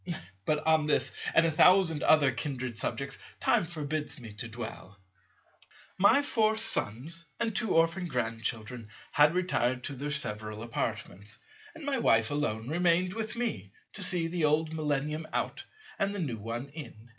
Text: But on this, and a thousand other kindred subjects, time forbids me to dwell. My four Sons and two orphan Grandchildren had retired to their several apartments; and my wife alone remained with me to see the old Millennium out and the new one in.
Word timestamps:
But 0.45 0.65
on 0.65 0.87
this, 0.87 1.11
and 1.35 1.45
a 1.45 1.51
thousand 1.51 2.01
other 2.01 2.31
kindred 2.31 2.75
subjects, 2.75 3.19
time 3.39 3.65
forbids 3.67 4.19
me 4.19 4.33
to 4.33 4.47
dwell. 4.47 4.97
My 5.99 6.23
four 6.23 6.55
Sons 6.57 7.25
and 7.39 7.55
two 7.55 7.75
orphan 7.75 8.07
Grandchildren 8.07 8.89
had 9.11 9.35
retired 9.35 9.83
to 9.83 9.93
their 9.95 10.09
several 10.09 10.63
apartments; 10.63 11.37
and 11.75 11.85
my 11.85 11.99
wife 11.99 12.31
alone 12.31 12.67
remained 12.67 13.13
with 13.13 13.35
me 13.35 13.73
to 13.93 14.01
see 14.01 14.25
the 14.25 14.43
old 14.45 14.73
Millennium 14.73 15.27
out 15.33 15.65
and 15.99 16.15
the 16.15 16.19
new 16.19 16.39
one 16.39 16.69
in. 16.69 17.09